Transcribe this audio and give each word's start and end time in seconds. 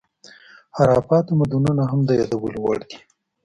هاراپا 0.77 1.17
تمدنونه 1.27 1.83
هم 1.91 1.99
د 2.05 2.09
یادولو 2.19 2.59
وړ 2.61 2.77
دي. 2.89 2.97